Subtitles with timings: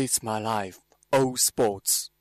[0.00, 0.78] It's my life,
[1.12, 2.12] old sports.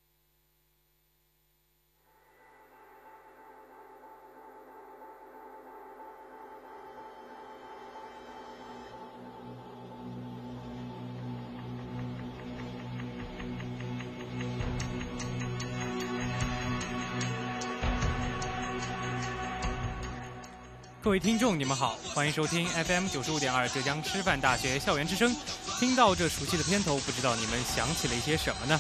[21.08, 25.34] 各位听众，你们好，欢迎收听 FM 九十五点二浙江师范大学校园之声。
[25.80, 28.78] 听到这熟悉的片头，不知道你们想起了一些什么呢？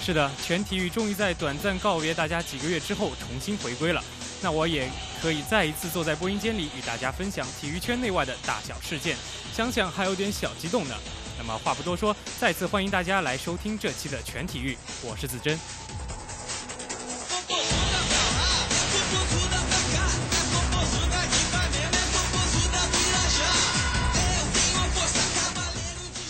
[0.00, 4.02] 是的，全体育终于在短暂告别大家几个月之后重新回归了。
[4.40, 9.14] 那我也可以再一次坐在播音间里与大家分享体育圈内外的大小事件，
[9.54, 10.94] 想想还有点小激动呢。
[11.36, 15.58] 那么话不多说，再次欢迎大家来收听这期的全体育，我是子珍。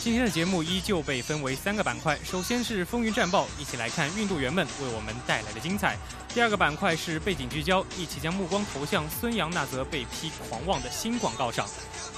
[0.07, 5.97] 今天的节目依旧被分为三个板块，首先是风云战报，一起来看运动员们为我们带来的精彩；
[6.33, 11.67] 第二个板块是背景聚焦，一起将目光投向孙杨那则被批狂妄的新广告上；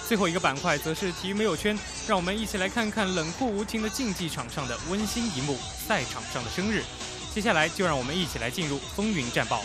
[0.06, 5.56] 最后一个板块则是体育没有圈，让我们一起来看看冷酷无情的竞技场上的温馨一幕——
[5.88, 6.84] 赛场上的生日。
[7.34, 9.62] 接下来就让我们一起来进入风云战报。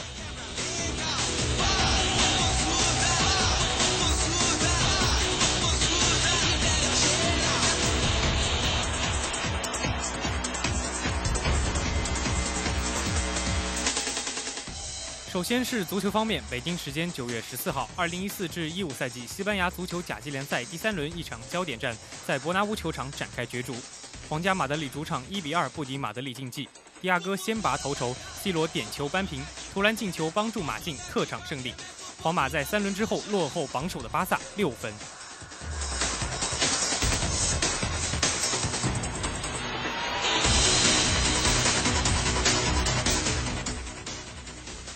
[15.43, 21.93] 首先是足球方面，北京时间九月十四号，二零一四至一五赛季西班牙足球甲级联赛第三轮一场焦点战
[22.25, 23.75] 在伯纳乌球场展开角逐。
[24.29, 26.69] 皇家马德里主场一比二不敌马德里竞技，
[27.01, 29.43] 迪亚哥先拔头筹，C 罗点球扳平，
[29.73, 31.73] 图兰进球帮助马竞客场胜利。
[32.21, 34.93] 皇马在三轮之后落后榜首的巴萨六分。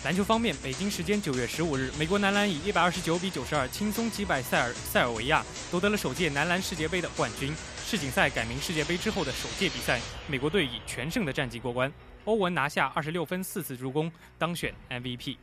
[0.08, 7.54] 篮球方面，北京时间九月十五日，美国男篮以一百二十九比九十二轻松击败塞尔塞尔维亚，夺得了首届男篮世界杯的冠军。
[7.84, 11.92] 世锦赛改名世界杯之后的首届比赛，美国队以全胜的战绩过关。
[12.24, 15.36] 欧文拿下二十六分、四次助攻，当选 MVP。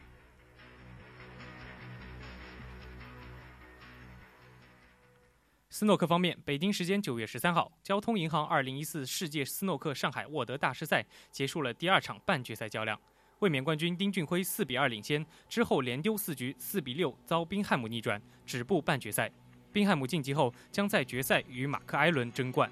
[5.69, 12.99] 斯诺克方面，北京时间九月十三号，交通银行二零一四世界斯诺克上海沃德大师赛结束了第二场半决赛较量。
[13.39, 19.29] 卫冕冠军丁俊晖四比二领先，之后连丢四局，四比六遭宾汉姆逆转，止步半决赛。
[19.73, 22.71] 宾汉姆晋级后将在决赛与马克·埃伦争冠。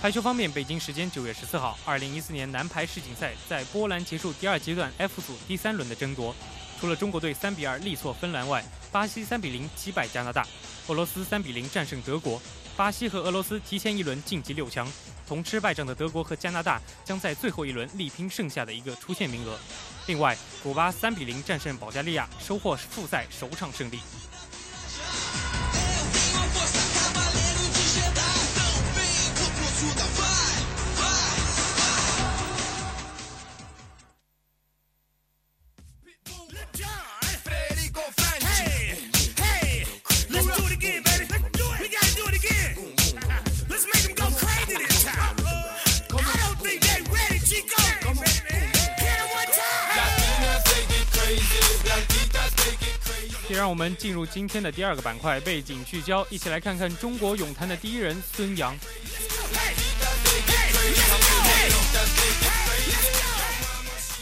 [0.00, 6.34] 排球方面，北京时间九月十四号，二零一四年男排世锦赛在波兰结束第二阶段 F 组第三轮的争夺。
[6.80, 10.44] 除了中国队三比二力挫芬兰外，巴西三比零击败加拿大，
[10.88, 12.40] 俄罗斯三比零战胜德国。
[12.76, 14.90] 巴西和俄罗斯提前一轮晋级六强，
[15.28, 19.58] 同吃败仗的德国和加拿大将在最后一轮力拼剩下的一个出线名额。
[20.06, 24.00] 另外，古巴三比零战胜保加利亚，收获复赛首场胜利。
[53.60, 58.74] 让我们进入今天的第二个板块——背景聚焦，一起来看看中国泳坛的第一人孙杨。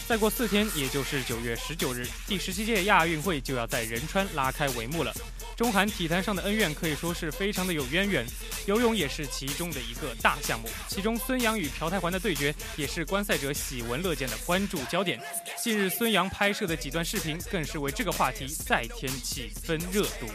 [0.08, 5.14] 再过四天，也就是九月十九日，第十七届亚运会就要在仁川拉开帷幕了。
[5.58, 8.24] 中韩体坛上的恩怨可以说是非常的有渊源，
[8.66, 10.68] 游泳也是其中的一个大项目。
[10.86, 15.20] 其中孙杨与朴泰桓的对决也是观赛者喜闻乐见的关注焦点。
[15.60, 20.28] 近日孙杨拍摄的几段视频更是为这个话题再添几分热度。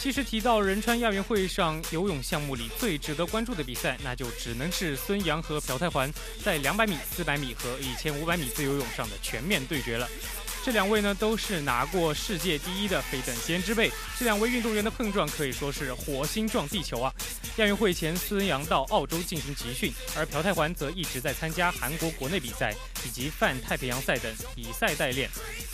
[0.00, 6.10] 其实提到仁川亚运会上游泳项目里最值得关注的比赛，那就只能是孙杨和朴泰桓
[6.42, 10.08] 在两百米、四百米和一千五百米自由泳上的全面对决了。
[10.64, 17.12] 这两位呢都是拿过世界第一的非等闲之辈，这两位运动员的碰撞可以说是火星撞地球啊！
[17.56, 22.74] 亚运会前，孙杨到澳洲进行集训，而朴泰桓则一直在参加韩国国内比赛
[23.06, 25.30] 以及泛太平洋赛等以赛代练。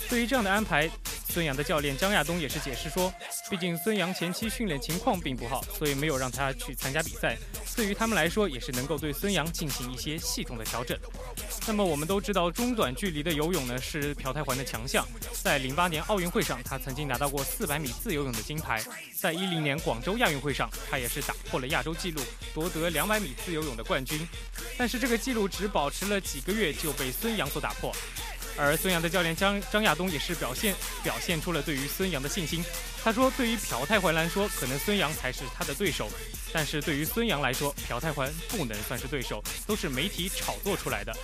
[0.09, 0.89] 对于这样的安排，
[1.29, 3.13] 孙杨的教练张亚东也是解释说，
[3.51, 7.37] 毕竟孙杨前期训练情况并不好，所以没有让他去参加比赛。
[7.75, 10.97] 对于他们来说，也是能够对孙杨进行一些系统的调整。
[11.67, 15.07] 那么我们都知道，中短距离的游泳呢是朴泰桓的强项。
[15.31, 18.83] 在零八年奥运会上，他曾经拿到过四百米自由泳的金牌；
[19.15, 22.21] 在一零年广州亚运会上，他也是打破了亚洲纪录，
[22.53, 24.27] 夺得两百米自由泳的冠军。
[24.77, 27.95] 但是这个纪录只保持了几个月就被孙杨所打破。
[28.57, 32.65] 而孙杨的教练张张亚东也是表现表现出了对于孙杨的信心。
[33.03, 36.09] 他说，对于朴泰桓来说，可能孙杨才是他的对手，
[36.55, 41.15] 但是对于孙杨来说，朴泰桓不能算是对手，都是媒体炒作出来的。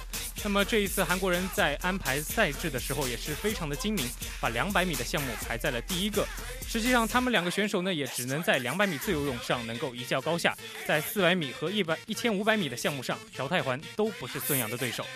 [0.44, 4.06] 那么这一次韩国人在安排赛制的时候也是非常的精明，
[4.42, 6.26] 把两百米的项目排在了第一个。
[6.68, 10.54] 实际上，他们两个选手呢，也只能在两百米自由泳上能够一较高下，
[10.86, 15.06] 在四百米和一百一千五百米的项目上，朴泰桓都不是孙杨的对手。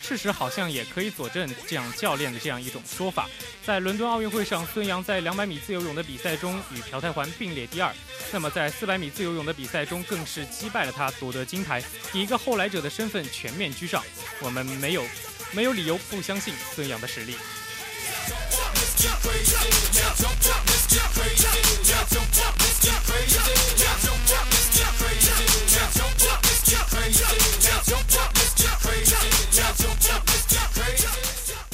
[0.00, 3.28] 事实好像也可以佐证这样教练的这样一种说法。
[3.64, 7.94] 在伦敦奥运会上，孙杨在200米自由泳的比赛中与朴泰桓并列第二，
[8.32, 11.80] 那么在400米自由泳的比赛中更是击败了他，夺得金牌，
[12.12, 14.02] 以一个后来者的身份全面居上。
[14.40, 15.04] 我们没有
[15.52, 17.36] 没有理由不相信孙杨的实力。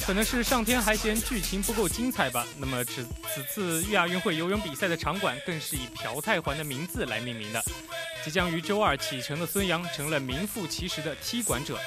[0.07, 2.47] 可能是上天还嫌剧情不够精彩吧。
[2.57, 7.61] 那么此此次亚运会游泳比赛的场馆更是以朴泰桓的名字来命名的。
[8.23, 11.77] 即将于周二启程的孙杨成了名副其实的踢馆者。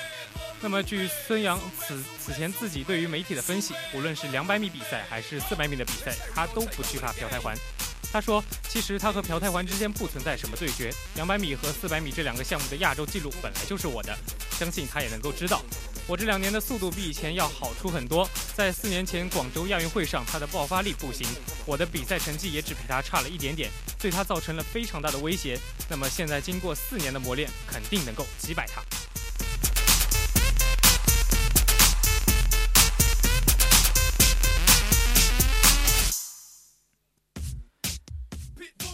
[0.60, 7.56] 那么据孙杨此此前自己对于媒体的分析，无论是200米比赛还是400米的比赛，他都不惧怕朴泰桓。
[8.12, 14.18] 他说：“其实他和朴泰桓之间不存在什么对决，200米和400米这两个项目的亚洲纪录本来就是我的，
[14.58, 15.62] 相信他也能够知道。
[16.08, 18.28] 我这两年的速度比以前要好出很多。
[18.56, 21.24] 在四年前广州亚运会上，他的爆发力不行，
[21.64, 23.70] 我的比赛成绩也只比他差了一点点，
[24.00, 25.56] 对他造成了非常大的威胁。
[25.88, 28.82] 那么现在经过四年的磨练，肯定能够击败他。”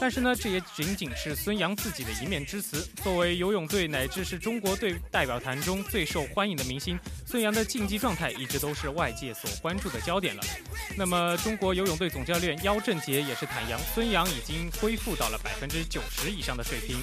[0.07, 2.89] 但是呢，这也仅仅是孙杨自己的一面之词。
[3.03, 10.43] 作为游泳队乃至是中国队代表团中最受欢迎的明星，孙杨的竞技状态一直都是外界所关注的焦点了。
[10.97, 16.99] 那么，中国游泳队总教练姚振杰也是坦扬，孙杨已经恢复到了百分之九十以上的水平。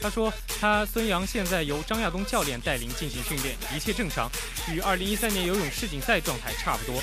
[0.00, 4.30] 他说，他孙杨现在由张亚东教练带领进行训练，一切正常，
[4.72, 7.02] 与2013年游泳世锦赛状态差不多。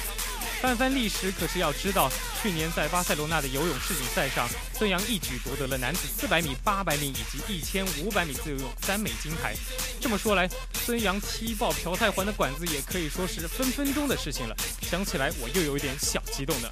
[0.64, 2.10] 翻翻历史，可是要知道，
[2.42, 9.54] 去年在巴塞罗那的游泳世锦赛上，孙杨一举夺得了男子400米、800米以及1500米自由泳三枚金牌。
[10.00, 10.50] 这么说来，
[10.86, 14.56] 孙杨踢爆朴泰桓的管子也可以说是分分钟的事情了。
[14.90, 16.70] 想起来，我又有一点小激动呢。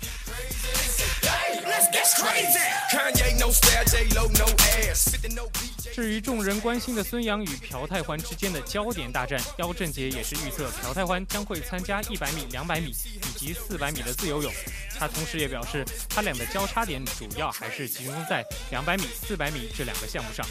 [5.93, 14.51] 至于众人关心的孙杨与朴泰桓之间的焦点大战，姚振杰也是预测朴泰桓将会参加100米、200米以及400米的自由泳。
[14.98, 20.45] 他同时也表示，他俩的交叉点主要还是集中在200米、400米这两个项目上。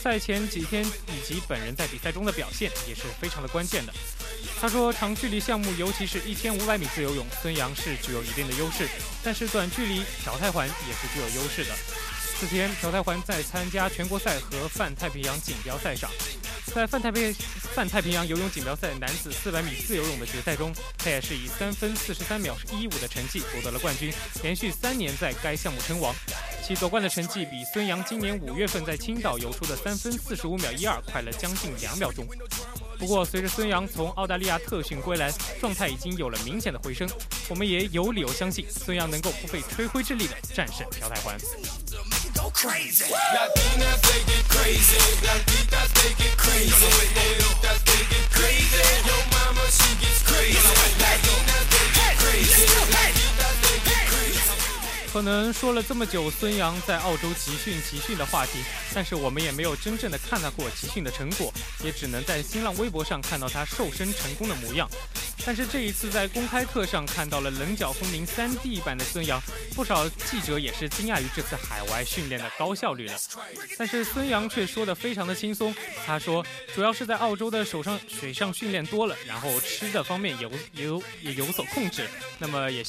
[0.00, 3.92] 赛前几天以及本人在比赛中的表现也是非常的关键的。
[4.58, 8.88] 他说，长距离项目，尤其是一千五百米自由泳，孙杨是具有一定的优势，
[9.22, 11.74] 但是短距离朴泰桓也是具有优势的。
[12.38, 16.08] 此前，朴泰桓在参加全国赛和泛太平洋锦标赛上，
[16.72, 17.34] 在泛太平
[17.74, 26.14] 泛太平洋游泳锦标赛男子400米自由泳的决赛中，他也是以三分四十三秒一五的成绩夺得了冠军，连续三年在该项目称王。
[26.64, 32.24] 其夺冠的成绩比孙杨今年五月份在青岛游出的三分四十五秒一二快了将近两秒钟。
[33.00, 37.08] 不过，随着孙杨从澳大利亚特训归来，状态已经有了明显的回升。
[37.48, 41.36] 我们也有理由相信孙杨能够不费吹灰之力的战胜朴泰桓。
[42.48, 43.04] Go crazy.
[43.04, 44.96] Latinas, they get crazy.
[45.20, 46.72] Blanquitas, they get crazy.
[47.12, 48.80] Negritas, they get crazy.
[49.04, 50.56] Yo mama, she gets crazy.
[50.96, 52.64] Latinas, they get crazy.
[52.88, 55.12] Blanquitas, they get crazy.
[55.12, 58.64] 可能说了这么久孙杨在澳洲集训集训的话题，
[58.94, 61.52] 但是我们也没有真正的看到过集训的成果，
[61.84, 64.88] 也只能在新浪微博上看到他瘦身成功的模样。
[65.48, 69.40] 但是这一次在公开课上看到了棱角分明 3D 版的孙杨，
[69.74, 73.14] 不少记者也是惊讶于这次海外训练的高效率了。
[73.78, 75.74] 但是孙杨却说的非常的轻松，
[76.04, 82.06] 他说主要是在澳洲的手上水上训练多了，然后吃的方面有有也有所控制，
[82.38, 82.84] 那么也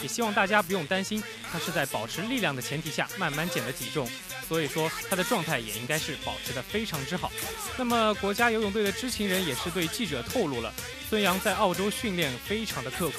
[0.00, 1.20] 也希望大家不用担心，
[1.50, 4.08] 他是在保持力量的前提下慢慢减的体重，
[4.48, 7.30] 所以说他的状态也应该是保持的非常之好。
[7.76, 10.72] 那么国家游泳队的知情人也是对记者透露了，
[11.08, 13.16] 孙杨在澳洲训练非常的刻苦。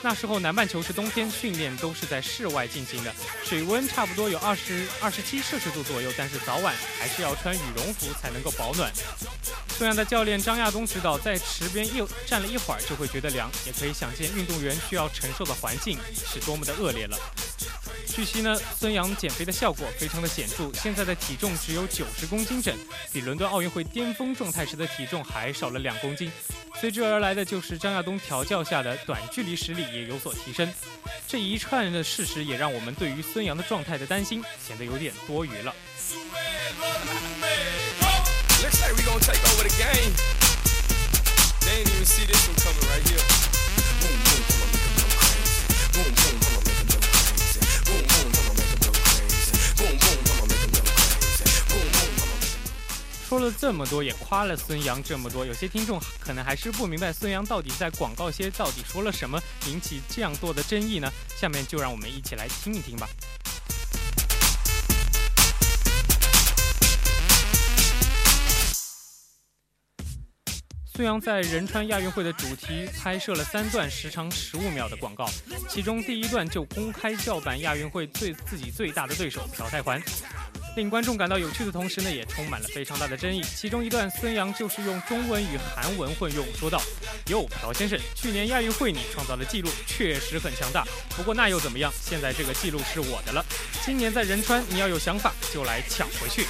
[0.00, 3.12] 那时候南半球是冬天，训练都是在室外进行的，
[3.44, 8.92] 水温差不多有二十二十七摄氏度左右，但是早晚还是要穿羽绒服才能够保暖。
[9.76, 17.18] 孙杨的教练张亚东指导，在池边又站了一会儿就会觉得凉，也可以想见运动员需要承受的环境是多么的恶劣了。
[18.18, 22.76] 据悉呢，孙杨减肥的效果非常的显著，现在的体重只有九十公斤整，
[23.12, 26.28] 比伦敦奥运会巅峰状态时的体重还少了两公斤。
[26.80, 30.68] 随之而来的就是张亚东调教下的短距离实力也有所提升。
[31.28, 35.72] 这一串的事实也让我们对于孙杨的状态的担心显得有点多余了。
[53.38, 61.08] 说了这么多，也夸了孙杨这么多，有些听众可能还是不明白孙杨到底在广告些到底说了什么，引起这样多的争议呢？
[61.36, 63.08] 下面就让我们一起来听一听吧。
[70.92, 75.30] 孙杨在仁川亚运会的主题拍摄了三段时长十五秒的广告，
[75.68, 80.02] 其中第一段就公开叫板亚运会最自己最大的对手朴泰桓，
[80.78, 83.42] 令观众感到有趣的同时呢，也充满了非常大的争议。
[83.42, 86.80] 其中一段，孙杨就是用中文与韩文混用，说道
[87.26, 91.92] ：“哟，朴先生，去年亚运会你创造的记录确实很强大，不过那又怎么样？
[92.00, 93.44] 现在这个记录是我的了。
[93.84, 96.46] 今年在仁川，你要有想法就来抢回去。”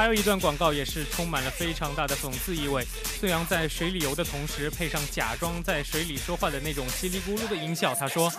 [0.00, 2.82] 还有一段广告也是充满了非常大的讽刺意味。
[3.20, 8.32] 孙杨在水里游的同时，配上假装在水里说话的那种叽里咕噜的音效，他说：“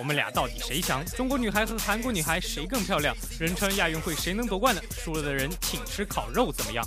[0.00, 1.06] 我们俩到底谁强？
[1.06, 3.16] 中国女孩和韩国女孩谁更漂亮？
[3.38, 4.82] 人称亚运会谁能夺冠呢？
[4.90, 6.84] 输了的人请吃烤肉，怎么样？”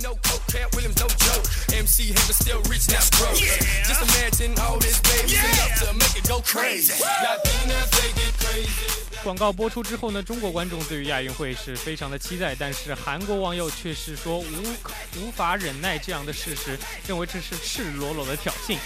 [0.00, 1.44] Easy, no coke, Cat Williams, no joke.
[1.72, 3.36] MC Hammer still rich, now broke.
[3.84, 6.92] Just imagine all this babies enough to make it go crazy.
[7.02, 8.70] Latinas, they get crazy.
[9.22, 14.46] 广告播出之后呢，中国观众对于亚运会是非常的期待，但是韩国网友却是说无
[15.18, 18.78] 无法忍耐这样的事实，认为这是赤裸裸的挑衅。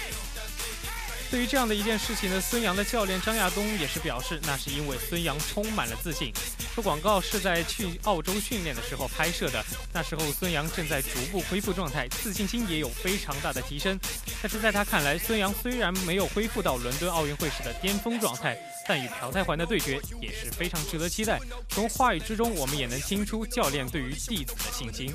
[1.31, 6.31] 对于这样的一件事情呢，孙杨的教练张亚东也是表示，那是因为孙杨充满了自信。
[6.73, 13.99] 说广告是在去澳洲训练的时候拍摄的，那时候孙杨正在逐步恢复状态，自信心也有非常大的提升。
[14.41, 21.39] 但是在他看来，孙杨虽然没有恢复到伦敦奥运会时的巅峰状态，但与朴泰桓的对决也是非常值得期待。
[21.69, 25.13] 从话语之中，我们也能听出教练对于弟子的信心。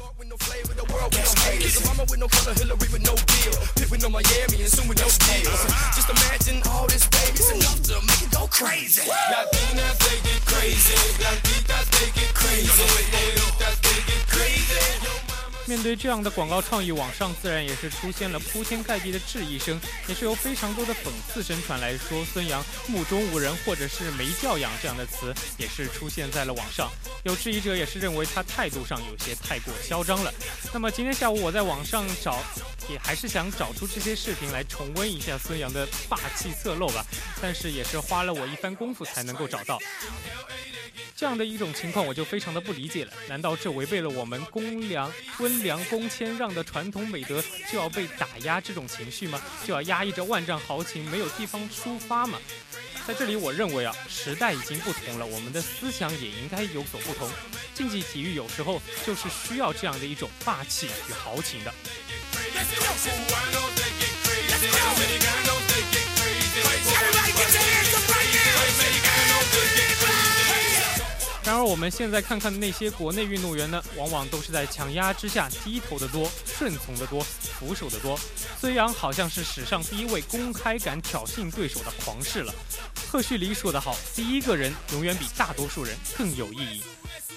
[6.00, 9.02] Just imagine all this babies enough to make it go crazy.
[9.02, 10.96] Latinas, they get crazy.
[11.22, 13.59] Latinas, they get crazy.
[15.70, 26.90] 面对这样的广告创意，网上自然也是出现了铺天盖地的质疑声，也是有非常多的讽刺声传来，说孙杨目中无人或者是没教养这样的词也是出现在了网上。
[27.22, 30.34] 有质疑者也是认为他态度上有些太过嚣张了。
[30.74, 32.42] 那么今天下午我在网上找，
[32.88, 37.06] 也还是想找出这些视频来重温一下孙杨的霸气侧漏吧，
[37.40, 39.78] 但是也是花了我一番功夫才能够找到。
[41.16, 43.12] 这样的一种情况，我就非常的不理解了。
[43.28, 49.40] 难道这违背了我们公良、温良恭谦让的传统美德，就要被打压这种情绪吗？
[49.66, 52.38] 就要压抑着万丈豪情，没有地方抒发吗？
[53.06, 57.30] 在这里，我认为啊，时代已经不同了，我们的思想也应该有所不同。
[57.74, 61.72] 竞技体育有时候就是需要这样的一种霸气与豪情的。
[71.50, 78.16] 然而，我们现在看看的那些国内运动员呢，往往都是在强压之下低头的多，顺从的多，俯首的多。
[78.60, 82.54] 孙杨好像是史上第一位公开敢挑衅对手的狂士了。
[83.10, 86.84] 贺旭黎说得好，第一个人永远比大多数人更有意义。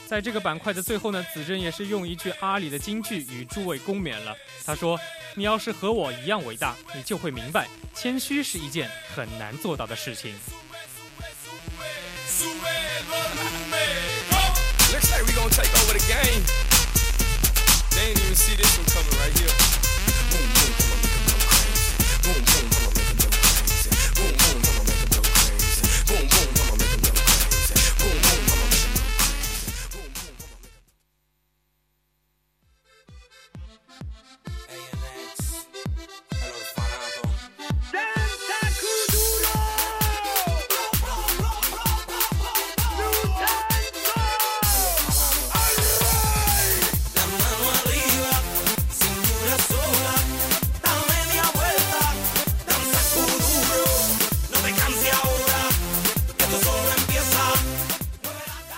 [0.08, 4.38] 在这个板块的最后呢，子珍也是用一句阿里的金句与诸位共勉了。
[4.63, 5.00] 他说
[5.34, 10.36] ：“你要是和我一样伟大，你就会明白，谦虚是一件很难做到的事情。”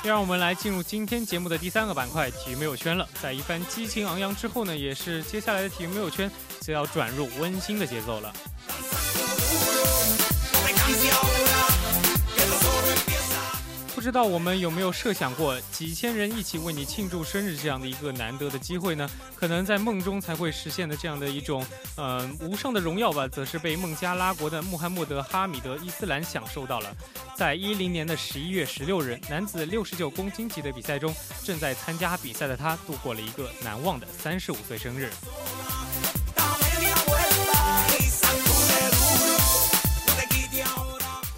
[0.06, 3.10] 让我们来进入今天节目的第三个板块——体育没有圈了。
[3.20, 6.32] 在一番激情昂扬之后呢，也是接下来的体育没有圈
[6.62, 8.32] 就要转入温馨的节奏了。
[14.06, 19.10] 知道我们有没有设想过，几千人一起为你庆祝生日这样的一个难得的机会呢？
[19.36, 21.66] 可能在梦中才会实现的这样的一种，
[21.98, 26.96] 呃，无上的荣耀吧，则是被孟加拉国的穆罕默德·哈米德·伊斯兰享受到了。
[27.36, 31.12] 在一零年的十一月十六日，男子六十九公斤级的比赛中，
[31.44, 35.10] 正在参加比赛的他度过了一个难忘的三十五岁生日。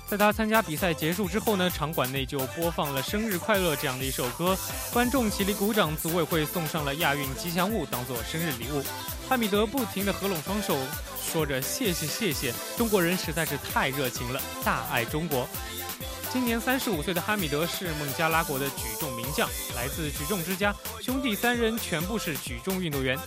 [0.08, 4.58] 在他参加比赛结束之后呢，场馆内就播放了《生日快乐》这样的一首歌，
[4.94, 8.82] 观众起立鼓掌，组委会送上了亚运吉祥物当做生日礼物。
[9.28, 10.78] 汉米德不停地合拢双手，
[11.22, 15.46] 说着谢谢谢谢，中国人实在是太热情了，大爱中国。
[16.38, 23.18] 今年三十五岁的哈米德是孟加拉国的举重名将，来自举重之家，兄弟三人全部是举重运动员。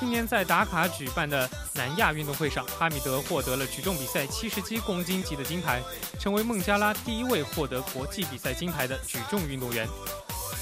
[0.00, 5.80] 今年在达卡举办的南亚运动会上，哈米德获得了举重比赛七十七公斤级的金牌，
[6.18, 9.88] 成为孟加拉第一位获得国际比赛金牌的举重运动员。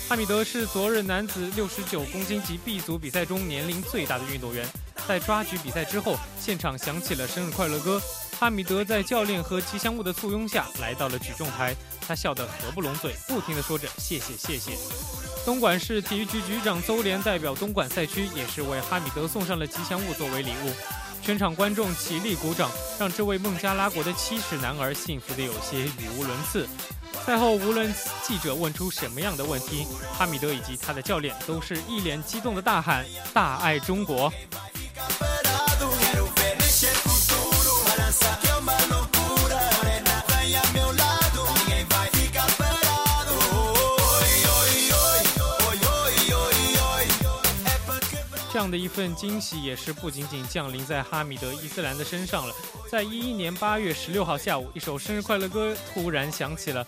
[0.06, 4.66] 哈米德是昨日男子六十九公斤级 B 组比赛中年龄最大的运动员。
[5.08, 8.00] 在抓举比赛之后，现场响起了生日快乐歌。
[8.38, 11.74] 哈米德在教练和吉祥物的簇拥下来到了举重台，
[12.06, 14.72] 他笑得合不拢嘴，不停地说着谢谢谢谢。
[15.44, 20.72] 东莞市体育局局长邹连代表东莞赛区，也是为哈米德送上了吉祥物作为礼物。
[21.22, 26.68] 全场观众起立鼓掌，让这位孟加拉国的七尺男儿幸福的有些语无伦次。
[27.24, 27.90] 赛后，无论
[28.22, 34.30] 记者问出什么样的问题，哈米德以及他的教练都是一脸激动的大喊：“大爱中国！”
[48.64, 52.54] 样的一份惊喜也是不仅仅降临在哈米德伊斯兰的身上了。
[52.90, 56.86] 在一一年八月十六号下午，一首生日快乐歌突然响起了，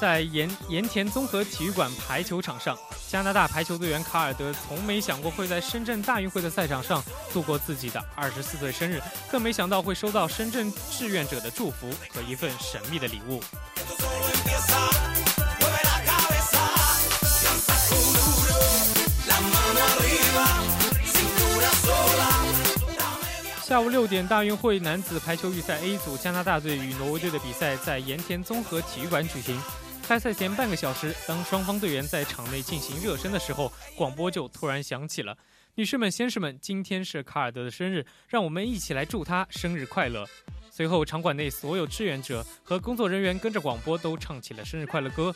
[0.00, 2.74] 在盐盐田综合体育馆排球场上，
[3.10, 8.98] 加拿大排球队员卡尔德从没想过会在深圳大运会的赛场上度过自己的二十四岁生日，
[9.30, 13.42] 更没想到会收到深圳志愿者的祝福和一份神秘的礼物。
[23.66, 29.60] 下午六点，大运会男子排球预赛 A 组，加拿大队与挪威队的比赛在盐田综合体育馆举行。
[30.06, 35.36] 开赛前半个小时，当双方队员在场内进行热身的时候，广播就突然响起了
[35.74, 40.24] ：“女士们、先生们，今天是卡尔德的生日，让我们一起来祝他生日快乐。”
[40.76, 45.34] 随后，场馆内所有志愿者和工作人员跟着广播都唱起了生日快乐歌。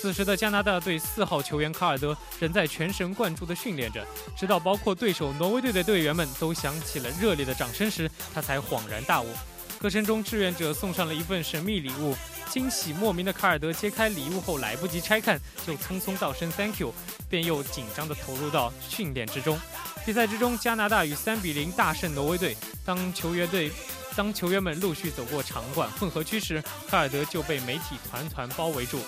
[0.00, 4.06] 此时的加拿大队四号球员卡尔德仍在全神贯注地训练着，
[4.38, 9.26] 直到包括对手挪威队的队员们都响起了热烈的掌声时，他才恍然大悟。
[9.80, 12.14] 歌声中，志愿者送上了一份神秘礼物，
[12.48, 16.92] 惊喜莫名的卡尔德揭开礼物后来不及拆看，就匆匆道声 “thank you”，
[17.28, 19.58] 便又紧张地投入到训练之中。
[20.04, 22.56] 比赛之中，加拿大以三比零大胜挪威队。
[22.84, 23.72] 当球员队
[24.16, 28.98] 当球员们陆续走过场馆混合区时，卡尔德就被媒体团团包围住。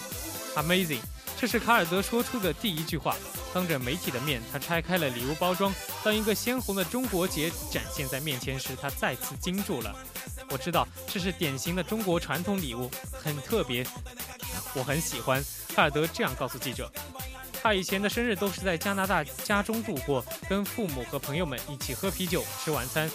[0.54, 1.00] Amazing，
[1.40, 3.16] 这是卡尔德说出的第一句话。
[3.54, 5.72] 当着媒体的面，他拆开了礼物包装。
[6.04, 9.96] 当一个鲜红的中国结展现在面前时，他再次惊住了。
[10.50, 13.86] 我知道这是典型的中国传统礼物，很特别，
[14.74, 15.42] 我很喜欢。
[15.74, 16.92] 卡尔德这样告诉记者
[17.62, 23.10] ：“他以前的生日都是在加拿大家中度过，跟父母和朋友们一起喝啤酒、吃晚餐。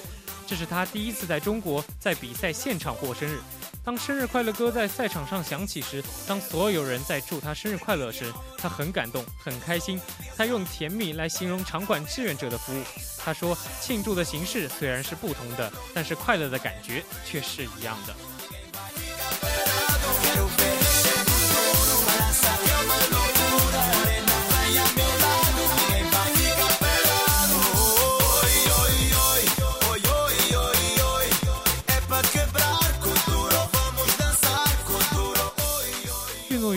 [0.47, 3.39] 这是他第一次在中国在比赛现场过生日。
[3.83, 9.99] 当生日快乐歌在赛场上响起时，当所有人在祝他生日快乐时，他很感动，很开心。
[10.37, 12.83] 他用甜蜜来形容场馆志愿者的服务。
[13.17, 18.15] 他说，庆祝的形式虽然是不同的，但是快乐的感觉却是一样的。”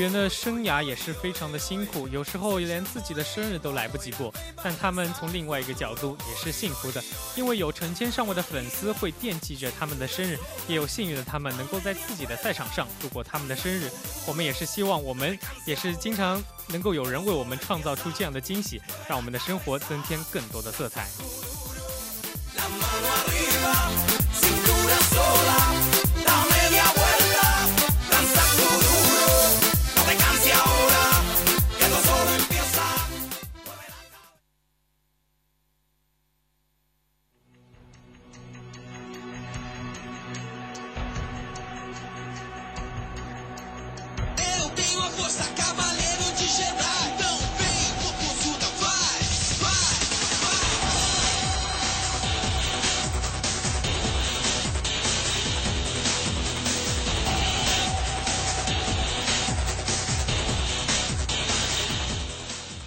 [0.06, 4.32] 员的生涯也是非常的辛苦，有时候连自己的生日都来不及过。
[4.62, 7.02] 但他们从另外一个角度也是幸福的，
[7.34, 10.38] 因为有成千上万的粉丝会惦记着他们的生日，
[10.68, 13.90] 也有幸运的他们能够在自己的赛场上度过他们的生日。
[14.28, 21.08] 我们也是希望我们也是经常能够有人为我们创造出这样的惊喜，让我们的生活增添更多的色彩。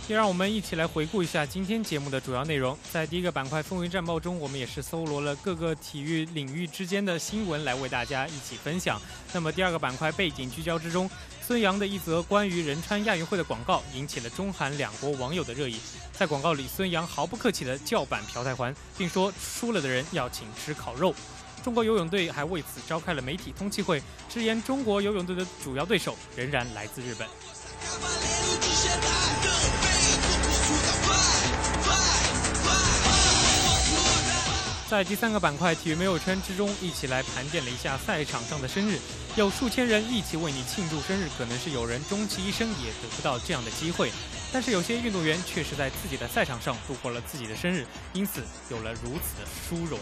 [0.08, 2.76] 也让我们一起来回顾一下今天节目的主要内容。
[2.92, 9.00] 在第一个板块“风云战报”中，我们也是搜罗了各个体育领域之间的新闻来为大家一起分享。
[9.32, 11.08] 那么第二个板块“背景聚焦”之中，
[11.50, 15.80] 孙杨的一则关于仁川亚运会的广告引起了中韩两国网友的热议。
[16.14, 21.12] 在广告里，孙杨毫不客气地叫板朴泰桓，并说输了的人要请吃烤肉。
[21.64, 27.28] 中国游泳队还为此召开了媒体通气会，直言中国游泳队的主要对手仍然来自日本。
[34.90, 38.98] 在第三个板块“体育没有圈”之中，一起来盘点了一下赛场上的生日。
[39.36, 44.12] 有数千人一起为你庆祝生日，可能是有人终其一生也得不到这样的机会。
[44.52, 50.00] 但是有些运动员却是在自己的赛场上度过了自己的生日，因此有了如此的殊荣。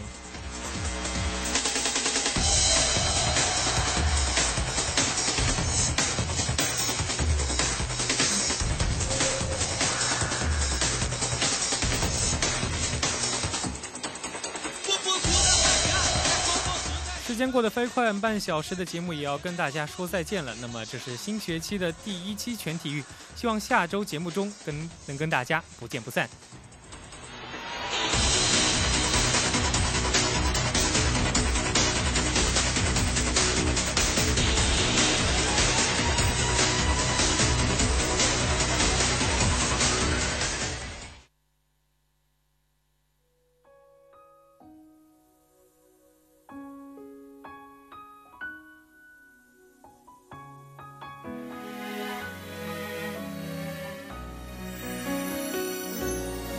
[17.27, 20.55] 时间过得飞快，半小时的节目也要跟大家说再见了。
[20.61, 23.03] 那么这是新学期的第一期全体育，
[23.35, 26.29] 希望下周节目中跟能跟大家不见不散。